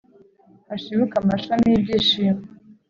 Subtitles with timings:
[0.69, 2.43] hashibuke amashami y’iby’ishimo